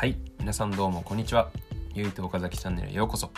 [0.00, 1.50] はい皆さんどうもこんにちは。
[1.92, 3.30] ゆいと岡崎チャンネルへようこそ。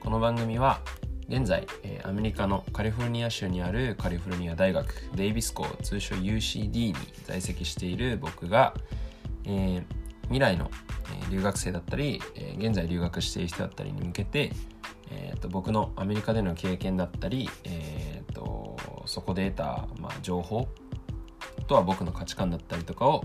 [0.00, 0.80] この番組は
[1.28, 8.74] 現在、えアメリカのカリフォルニア州にあるカリフォルニア大学デイビス校通称 UCD に在籍している僕が、
[9.44, 9.84] えー
[10.22, 10.72] 未来の、
[11.28, 14.50] え留学生だったり、え現在留学している人だったりに向けて、
[15.12, 18.76] えーと僕のアメリカでの経験だったり、えーと
[19.06, 20.66] そこで得た、まあ、情報
[21.68, 23.22] とは僕の価値観だったりとかを、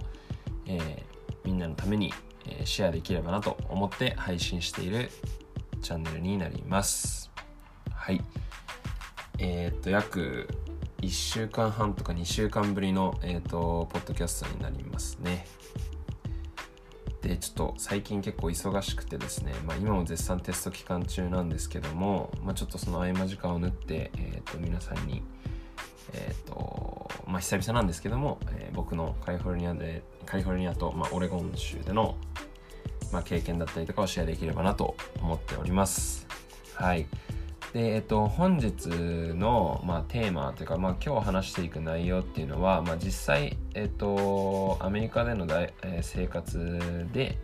[0.67, 2.11] えーみんなのために、
[2.47, 5.09] えシェアできればなと思って配信している
[5.81, 7.31] チャンネルになります。
[7.91, 8.21] はい。
[9.37, 10.47] えーっと、約
[11.01, 15.45] 1週間半とか2週間ぶりの、えーっと、ポッドキャストになりますね。
[17.21, 25.23] で、ちょっと最近結構忙しくてですね、まあ今も絶賛テスト期間中なんですけども、まあちょっとその合間時間を縫って、えーっと、皆さんに、
[26.13, 32.15] えーと、まあ久々なんですけども、えー僕のカリフォルニアで、カリフォルニアと、まあ、オレゴン州での、
[33.13, 36.27] まあ、経験だったりとかをシェアできればなと思っております。
[36.73, 37.07] はい。
[37.71, 47.37] で、えっと、本日の、まあ、テーマというか、まあ、今日話していく内容っていうのは、まあ、実際、えっと、アメリカでの大、えー生活で、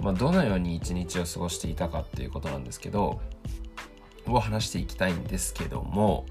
[0.00, 3.20] まあ、どのように一日を過ごしていたかっていうことなんですけど、
[4.28, 6.26] を話していきたいんですけども、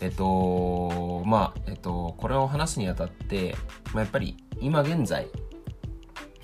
[0.00, 3.56] えっと、まあ、えっと、これを話すにあたって、
[3.92, 5.28] まあ、やっぱり今現在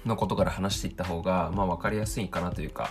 [0.07, 2.91] のことから話していった方が、まあ、分かりやすいかなというか、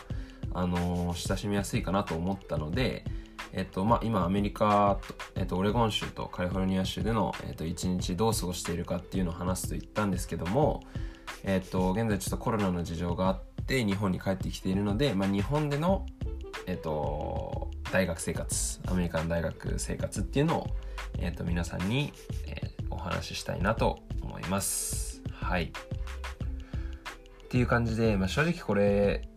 [0.53, 3.05] あの親しみやすいかなと思ったので、
[3.51, 10.81] えっとまあ、今アメリカと、えっと、オレゴン州とカリフォルニア州での、えっと、一日どう過ごしているかっていうのを話すと言ったんですけども、
[11.43, 16.05] えっと、現在ちょっとコロナの事情があって日本に帰ってきているので、まあ、日本での、
[16.67, 20.67] えっと、大学生活アメリカの大学生活っていうのを、
[21.19, 22.13] えっと、皆さんに、
[22.47, 25.21] えーお話ししたいなと思います。
[25.31, 29.27] はいっていう感じで、まあ、正直これ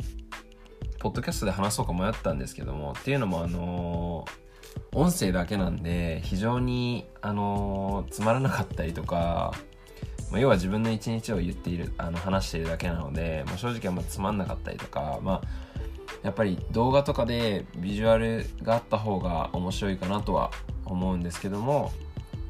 [0.99, 4.43] ポッドキャストで話そうか迷ったんですけどもっていうのもあのー
[4.95, 9.53] 音声だけなんで非常にあのーつまらなかったりとか、
[10.31, 15.49] ま、要は自分の一日を言っているあの話しているだけなので、まあ、正直あんまつまんなかったりとかまあ
[16.23, 20.51] やっぱり動画とかでビジュアルがあった方が面白いかなとは
[20.85, 21.93] 思うんですけども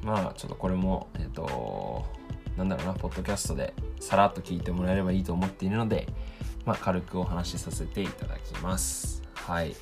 [0.02, 2.04] まあちょっとこれもえっ、と
[2.56, 6.06] なんだろうなポッドキャストでさらっと聞いてもらえればいいと思っているので、
[6.66, 9.22] まあ、軽くお話しさせていただきます。
[9.34, 9.74] はい。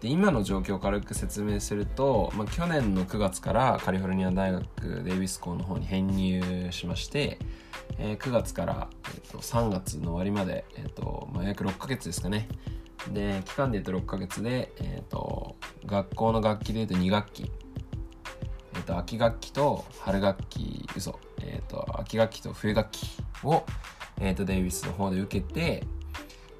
[0.00, 7.38] で今の状況を軽く説明すると、まあ、去年の9月からカリフォルニア大学デイビス校の方に編入しまして、
[7.98, 12.48] えー9月から、えー、と3月の終わりまで、えーとまあ、約6ヶ月ですかね
[13.12, 17.50] で期間で言うと6ヶ月で、えー、と学校の楽器で言うと2学期、
[18.74, 23.06] えー、と秋学期と春学期嘘、えー、と秋学期と冬学期
[23.44, 23.64] を、
[24.20, 25.84] えー、とデイビスの方で受けて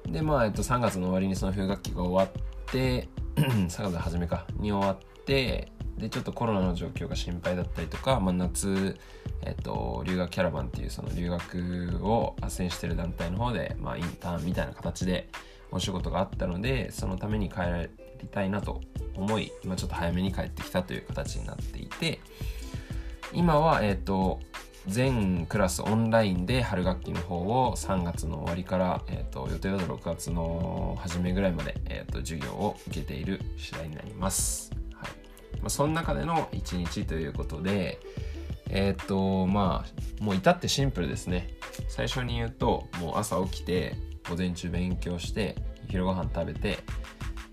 [0.07, 8.97] でまあ、えっと、3月の終わりにその冬学期が終わって 3月の初めかに終わってでちょっとコロナの状況が心配だったりとか、まあ、夏、
[9.45, 15.29] えっと、留学キャラバンっていうその留学を斡旋してる団体の方で、まあ、インターンみたいな形で
[15.71, 17.61] お仕事があったのでそのために帰
[18.21, 18.81] りたいなと
[19.15, 22.19] 思い、まあ、ちょっと早めに帰ってきたという形になっていて
[23.33, 24.39] 今は、えっと、
[24.87, 34.71] 全クラスオンラインで春学期の方を3月の終わりから、えー、と予定だと6月の初めぐらいまで、えー、と授業を受けている次第になります。
[34.93, 35.09] はい
[35.59, 37.99] まあ、その中での1日ということで、
[38.69, 41.49] えっ、とまあもう至ってシンプルですね。
[41.87, 43.95] 最初に言うともう朝起きて
[44.29, 45.55] 午前中勉強して
[45.87, 46.79] 昼ご飯食べて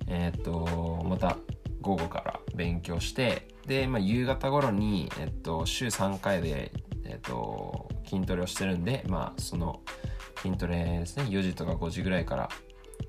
[0.08, 1.36] えっ、とまた
[1.80, 6.72] 午後から勉強してで、まあ、夕方頃に、えっと、週3回で、
[7.04, 9.80] えっと、筋トレをしてるんで、まあ、その
[10.36, 12.48] 筋トレですね4時とか5時ぐらいから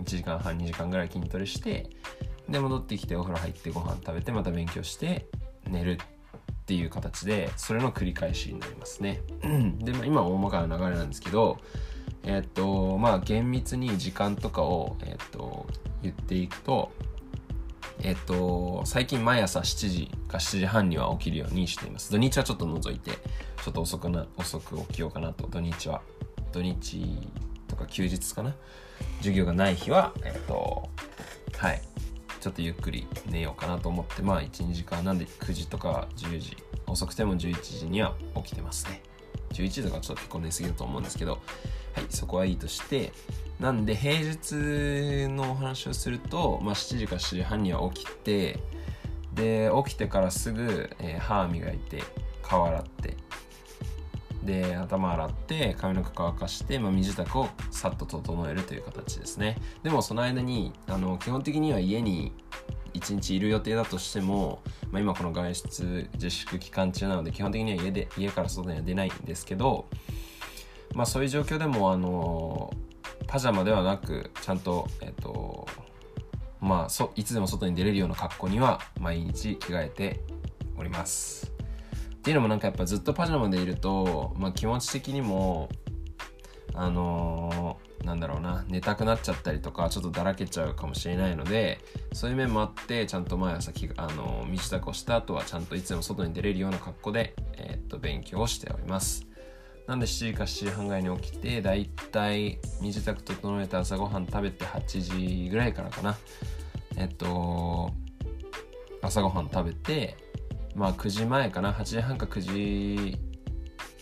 [0.01, 1.89] 1時間半2時間ぐらい筋トレして
[2.49, 5.27] で戻ってきてお風呂入ってご飯食べてまた勉強して
[5.67, 9.21] 寝るっていう形でそれの繰り返しになりますね。
[9.79, 11.57] で、まあ、今は大まかな流れなんですけど
[12.27, 15.65] えっとまあ厳密に時間とかを、えっと、
[16.03, 16.91] 言っていくと
[17.99, 22.11] えっと、最近毎朝7時か7時半には起きるようにしています。
[22.11, 26.01] 土日はちょっと除いて、ちょっと遅くな、遅く起きようかなと、土日は。
[26.51, 27.27] 土日
[27.67, 28.53] とか休日かな。
[29.17, 30.89] 授業がない日は、えっと、
[31.57, 31.81] はい。
[32.39, 39.01] ちょっとゆっくり寝ようかなと思って、まあ1、2時間なんで9時とか10時、遅くても11時には起きてますね。
[39.53, 41.41] 11時とかちょっと結構寝すぎると思うんですけど、
[41.97, 43.11] はい、そこはいいとして、
[43.59, 44.53] なんで平日
[45.33, 48.59] のお話をすると、まあ、7時か7時半には起きて
[49.33, 52.03] で起きてからすぐ、えー歯磨いて
[52.43, 53.17] 顔洗って
[54.43, 59.57] で頭洗って髪の毛乾かして、まあ、身支度をさっと整えるという形ですね。
[59.81, 62.31] でもその間にあの基本的には家に
[62.93, 64.61] 1日いる予定だとしても、
[64.91, 69.87] まあ、今この外出自粛期間中なので基本的には家で家から外には出ないんですけど、
[70.97, 72.73] まあ、そういう状況でもあの
[73.27, 75.67] パジャマではなくちゃんとえっと
[76.59, 80.19] まあそいつでも外に出れるような格好には毎日着替えて
[80.75, 81.53] おります。
[82.15, 85.69] っていうのもなんかやっぱずっとパジャマでいると、まあ、気持ち的にも
[86.73, 91.79] あのー、なんだろうな寝たくなっちゃったりとかちょっとだらけちゃうかもしれないので
[92.11, 99.27] そういう面もあってちゃんと毎朝きあの身支度をした後はちゃんといつでも外に出れるような格好で、えー、っと勉強をしております。
[99.87, 106.17] なんで7時か7時半ぐらいに起きてだいたい身支度整えて朝ごはん食べて8時ぐらいからかな。
[106.97, 107.91] えっと
[109.01, 110.17] 朝ごはん食べて
[110.75, 111.71] まあ9時前かな。
[111.71, 113.17] 8時半か9時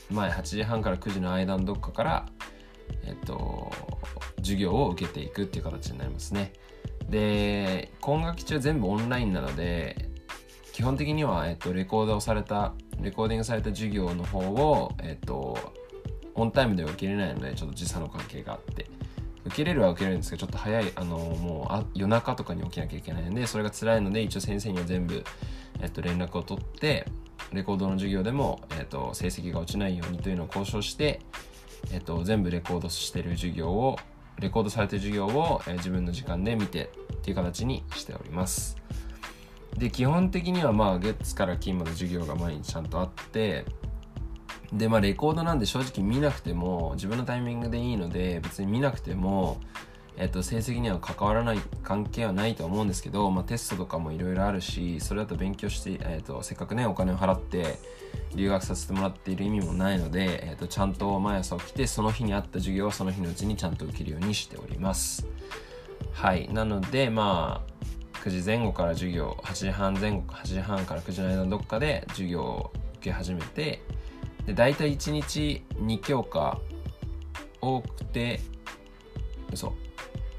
[0.10, 2.26] 前8時半から9時の間のどっかから
[3.04, 3.72] えっと
[4.38, 6.54] 授業を受けていくっていう形になりますね。
[7.10, 10.10] で今学期中全部オンラインなので
[10.76, 15.58] 基本的には、えっと、レコードをされたレコーディングされた授業の方を、えっと、
[16.34, 18.86] オンタイムでは受けれないのでちょっと時差の関係があって。
[19.46, 25.24] 受けれるは受けれるんですけどちょっと早いあのもうあ夜中とかに起きなきゃいけないのでそれが辛いので一応先生には全部
[25.82, 27.06] えっと、連絡を取って
[27.54, 31.22] レコードの授業でも、えっと、成績が落ちないようにというのを交渉して、
[31.92, 33.98] えっと、全部レコードしてる授業を
[34.40, 38.76] レコードされてる授業を、え、自分の時間で見てっていう形にしております。
[39.78, 43.66] で基本的にはまあ月から金まで授業が毎日ちゃんとあって
[44.72, 49.60] でまあレコードなんで正直見なくても自分のタイミングでいいので別に見なくても
[50.18, 57.80] えっと、成績には関わらない関係はないと思うんですけど、まあ、テストとかもいろいろあるしそれだと勉強して、えっと、せっかくねお金を払って
[58.34, 65.28] 留学させてもらっている意味もないので、えっと、ちゃんと毎朝起きてその日にあった授業はその日のうちにちゃんと受けるようにしております。
[66.14, 66.52] はい。
[66.54, 67.95] なのでまあ
[68.26, 73.82] 9時前後から授業8時半前後8時半から9時の間のどっかで授業を受け始めて
[74.46, 76.60] で大体1日2教科
[77.62, 78.42] 多くて
[79.54, 79.74] 嘘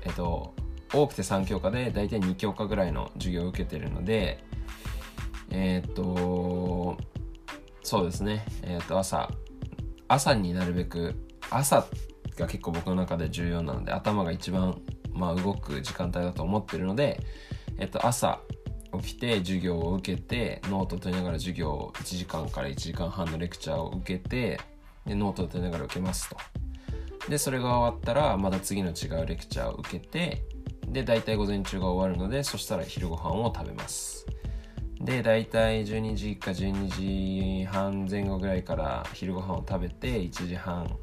[0.07, 0.55] えっと、
[0.95, 4.39] 多くて3教科で大体2教科ぐらいの授業を受けてるので、
[5.51, 6.97] えっと、
[7.83, 9.29] そうですね、えっと、朝、
[10.07, 11.17] 朝になるべく、
[11.51, 11.87] 朝
[12.37, 14.81] が結構僕の中で重要なので、頭が一番、
[15.13, 17.21] まあ、動く時間帯だと思ってるので、
[17.79, 18.41] えっと、朝
[19.03, 24.61] 起きて授業を受けて、ノートを取りながら授業を1時間から1時間半のレクチャーを受けて、
[25.05, 26.37] でノートを取りながら受けますと。
[27.29, 30.43] でそれが終わったらまた次の違うレクチャーを受けて
[30.89, 34.27] で大体午前中が終わるのでそしたら昼ご飯を食べます
[35.01, 40.97] で大体12時か12時半前後ぐらいから昼ご飯を食べて1時半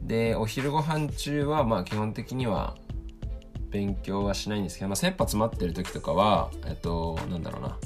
[0.00, 2.76] でお昼ご飯中はまあ基本的には
[3.70, 7.76] 勉強はしないんですけど、まあ、切羽詰まってる時とかはえっとなんだろうな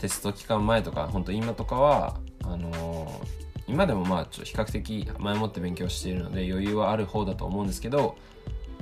[0.00, 3.20] テスト期間前とか本当今とかはあの
[3.66, 8.16] 今でもまあちょっと比較的前もって勉強しているので余裕はある方だと思うんですけど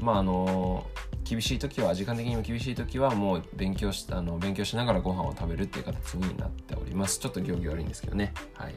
[0.00, 0.86] まああの
[1.24, 7.18] 厳しい時は時間的にも厳しい時はもう勉強しあの勉強しながらご飯を食べるっていう形になっております。
[7.18, 8.32] ちょっと行儀悪いんですけどね。
[8.54, 8.74] はい。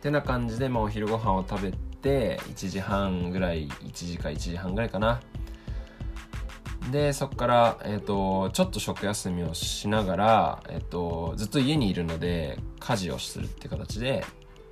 [0.00, 5.20] てな感じで、まあ、お昼ご飯を食べて1時半ぐらい1時か1時半ぐらいかな。
[6.90, 14.24] でそこから、えーと、ちょっと食休みをしながら、えーとずっと家にいるので家事をするって形で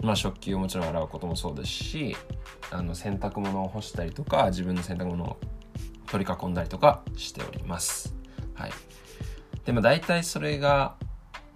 [0.02, 2.16] まあ、食器をもちろん洗うこともそうですし
[2.70, 5.38] あの洗濯物を干したりとか自分の洗濯物を
[6.08, 8.14] 取り囲んだりとかしております。
[8.54, 8.72] はい、
[9.64, 10.96] でも大体それが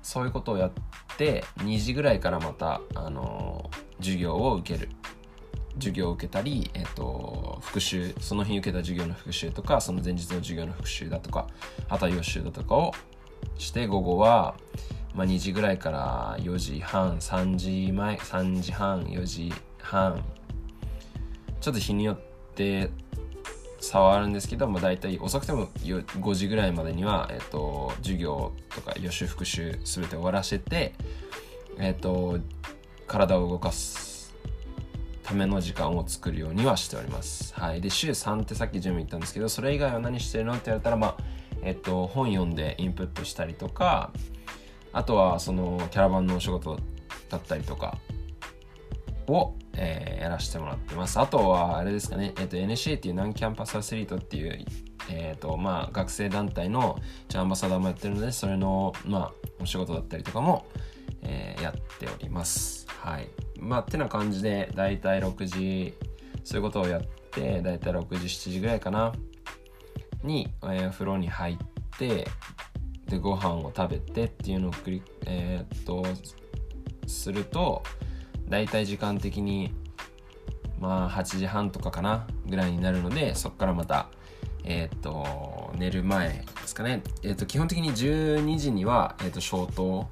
[0.00, 0.72] そういうことをやっ
[1.18, 4.88] て2時ぐらいからまた、あの授業を受ける
[5.78, 11.46] 授業を受けたり、え、ー、と、復習、その日受けた授業の復習とか、その前日の授業の復習だとか、
[11.88, 12.92] あとは予習だとかを
[13.58, 14.56] して、午後は、
[15.16, 20.22] まあ、2時ぐらいから4時半3時前3時半4時半
[21.58, 22.18] ちょっと日によっ
[22.54, 22.90] て
[23.80, 30.94] 差はあるんですけど、まあ、大体遅くても5時ぐらいまでには、えっと、授業とか予習復習全て終わらせて、
[31.78, 32.38] えっと、
[33.06, 34.05] 体を動かす
[35.26, 37.52] ための時間を作るようにはしております。
[37.54, 41.16] はい、で週3ってさっき準備言ったんですけどそれ以外は何してるのって言われたら、まあ
[41.62, 44.12] えっと、本読んでインプットしたりとか
[44.92, 46.78] あとはそのキャラバンのお仕事
[47.28, 47.98] だったりとか
[49.26, 51.18] を、えー、やらせてもらってます。
[51.18, 54.64] あとはあれですかね、えーと、NCA っていうナンキャンパスアスリートっていう、
[55.10, 57.00] えーとまあ、学生団体の
[57.34, 60.66] アンバサダーもやってるのでそれの、まあ、お仕事だったりとかも、
[61.22, 62.85] えー、やっております。
[63.06, 63.28] はい。
[63.60, 65.94] まあてな感じでだいたい6時
[66.42, 69.12] そういうことをやってだいたい6時7時ぐらいかな
[70.24, 71.56] に、えー、風呂に入っ
[71.96, 72.26] て
[73.06, 76.04] でご飯を食べてっていうのを繰りえー、っと
[77.06, 77.84] すると
[78.48, 79.72] だいたい時間的に
[80.80, 84.08] まあ8時半とかかなぐらいになるのでそこからまた
[84.64, 90.08] えっ、と寝る前ですかねえっ、と基本的に12時には、えっと消灯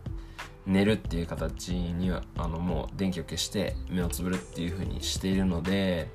[0.67, 6.09] 寝るっていう形にはあのもう電気を消して目をつぶるっていう風にしているので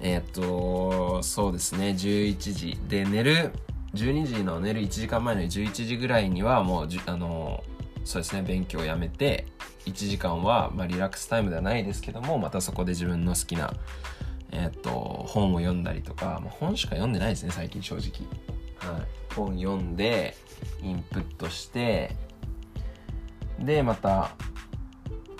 [0.00, 2.78] えっ、とそうですね11時。
[2.88, 3.52] で寝る
[3.94, 7.64] 12時の寝る1時間前の11時ぐらいにはもうあの
[8.04, 9.46] そうですね勉強をやめて
[9.86, 13.72] 1時間は、まあ、リラックスタイムではないですけどもまたそこで自分の好きな、
[14.52, 14.90] えー、っと
[15.26, 19.02] 本を読んだりとか、まあ、本しか読んでないですね最近正直、はい、
[19.34, 20.36] 本読んで
[20.82, 22.14] インプットして
[23.58, 24.30] でまた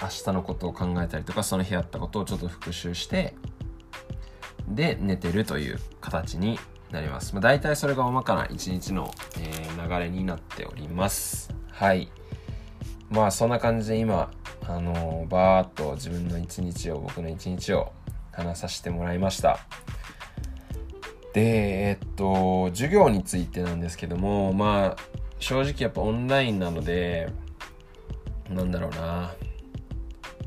[0.00, 3.34] 明日のことを考えたりとかその日あったことをちょっと復習して
[4.68, 6.58] で寝てるという形に
[6.90, 11.54] なります、まあ、大体それが大まかな一日の、えー、流れになっております。
[11.70, 12.10] はい。
[13.10, 14.30] まあそんな感じで今
[14.66, 17.92] あのー、バーっと自分の一日を僕の一日を
[18.32, 19.58] 話させてもらいました。
[21.32, 21.42] で
[21.88, 25.02] えっと授業についてなんですけどもまあ
[25.38, 27.30] 正直やっぱオンラインなので
[28.50, 29.32] なんだろうな。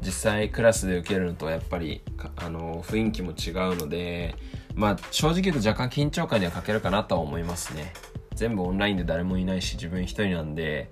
[0.01, 2.01] 実際クラスで受けるのとやっぱり
[2.35, 4.35] あの雰囲気も違うので
[4.73, 7.93] まあ正直言うと若干緊張感には欠けるかなとは思いますね。
[8.33, 10.89] 全部オンラインで誰もいないし自分一人なんで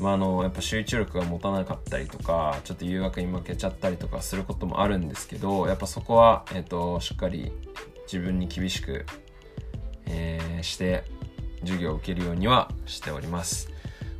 [0.00, 7.52] まあ、あのやっぱ集中力が持たなかったりとかちょっと誘惑に負けちゃったりとかすることもあるんですけどやっぱそこは、えーと、しっかり
[8.04, 9.04] 自分に厳しく、
[10.06, 11.04] えー、して
[11.60, 13.70] 授業を受けるようにはしております、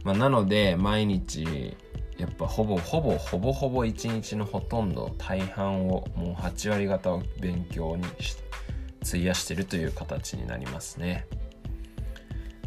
[0.04, 1.76] まあ、なので毎日
[2.20, 8.04] やっぱほぼほぼほぼほぼ一日のほとんど大半をもう8割方を勉強に
[9.02, 11.26] 費やしてるという形になりますね。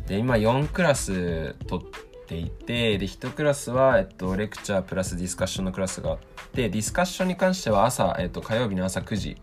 [0.07, 6.17] で今4クラス取っていてで1クラスは、えっと、レクチャープラスディスカッションのクラスがあっ
[6.51, 9.38] てディスカッションに関しては朝、えっと、火曜日の朝9時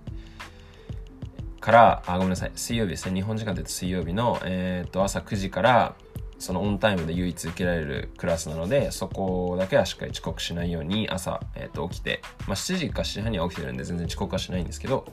[1.61, 3.15] からあごめんなさい水曜日ですね。
[3.15, 5.95] 日本時間で水曜日の、えっと朝9時から
[6.41, 15.13] そのオンタイムで唯一受けられるクラスなのでそこだけはしっかり遅刻しないように朝、えー、と起きて、まあ、7時か7時半には起きてるんで全然遅刻はしないんですけど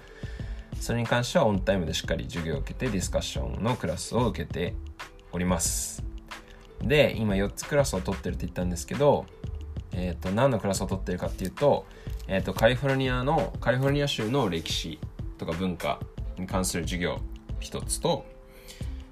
[0.80, 4.74] それに関してはオンタイムでしっかり授業を受けてディスカッションのクラスを受けて
[5.32, 6.04] おります。
[6.82, 9.26] で今4つクラスを取ってるって言ったんですけど、
[9.92, 11.86] えー、と何のクラスを取ってるかっていうと,、
[12.28, 15.00] えー、とカリフォルニアのカリフォルニア州の歴史
[15.38, 16.00] とか文化
[16.38, 17.20] に関する授業
[17.60, 18.26] 1つと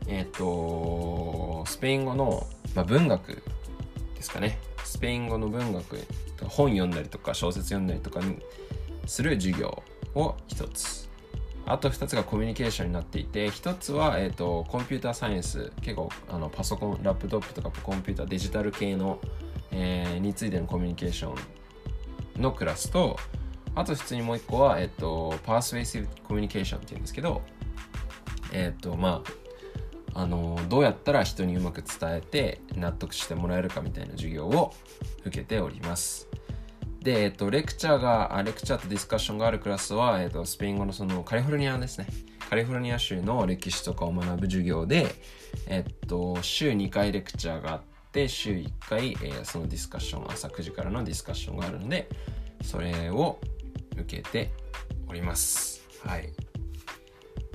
[0.07, 2.45] えっ、ー、とスペイン語の、
[2.75, 3.43] まあ、文学
[4.15, 4.59] ですかね。
[4.83, 5.97] スペイン語の文学
[6.43, 8.39] 本読んだりとか小説読んだりとかに
[9.05, 9.83] する授業
[10.13, 11.05] を1つ。
[11.67, 19.19] あと2つがコミュニケーションになっていて1つは、えーと、コンピューターサイエンス結構あのパソコンラップトップとかコンピューターデジタル系の、
[19.71, 21.35] えー、についてのコミュニケーショ
[22.37, 23.17] ンのクラスと
[23.73, 27.41] あと普通にもう1個は、えっ、ー、と、パースウェイスコミュニケーションっていうんですけど
[28.53, 29.44] えっ、ー、とまあ
[30.15, 34.73] あのどうやったら人にうまく伝えて納得してもらえるかみたいな授業を
[35.25, 36.27] 受けております。
[37.01, 42.07] で、えっと、レクチャーが、レクチャーとディスカッションがあるクラスは、えっと、スペイン語のそのカリフォルニアですね。
[42.49, 45.13] カリフォルニア州の歴史とかを学ぶ授業で、
[45.67, 47.81] えっと、週2回レクチャーがあっ
[48.11, 52.07] て、週1回、えー、そのディスカッション、朝9時からのディスカッションがあるので、
[52.63, 53.39] それを
[53.97, 54.51] 受けて
[55.07, 55.85] おります。
[56.03, 56.33] はい。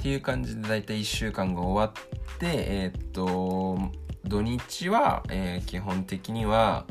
[0.00, 3.78] っていう感じで大体1週間が終わって、えー、っと、
[4.24, 6.86] 土日は、えー、基本的には、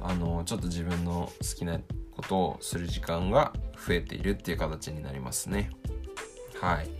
[0.00, 1.80] あの、ちょっと自分の好きな
[2.12, 3.52] ことをする時間が
[3.84, 5.70] 増えているっていう形になりますね。
[6.60, 6.86] はい。
[6.86, 6.90] っ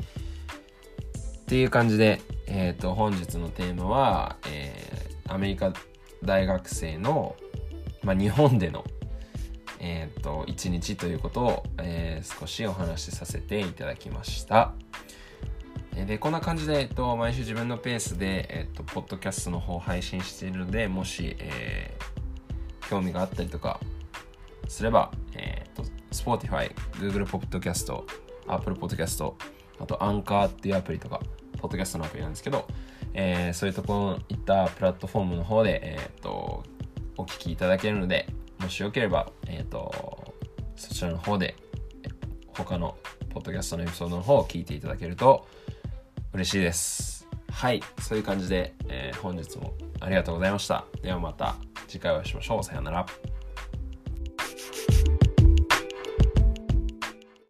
[1.46, 5.72] ていう感じで、えっ、と、本日のテーマは、えー、アメリカ
[6.24, 7.36] 大学生の、
[8.02, 8.84] まあ、日本での
[9.78, 14.74] えっ、と、一日ということを、えー、少しお話しさせていただきました。
[16.06, 23.80] で、こんな感じで、えっと、毎週自分のペースで、えっと、ポッドキャストの方を配信しているので、もし、えー、興味があったりとか
[24.68, 28.02] すれば、えっと、Spotify、Google Podcast、
[28.46, 29.32] Apple Podcast、
[29.80, 31.20] あと、アンカーっていうアプリとか、
[31.58, 32.66] ポッドキャストのアプリなんですけど、
[33.14, 36.64] えー、そういうところいったプラットフォームの方で、えっと、
[37.16, 38.28] お聞きいただけるので、
[38.60, 40.34] もしよければ、えっと、
[40.76, 41.56] そちらの方で、
[42.48, 42.96] 他の
[43.30, 45.46] ポッドキャストのエピソードの方を聞いていただけると、
[46.32, 47.26] 嬉しいです。
[47.50, 50.84] はい、そういう感じで、えー、本日もありがとうございました。
[51.02, 51.56] ではまた
[51.88, 52.64] 次回お会いしましょう。
[52.64, 53.06] さようなら。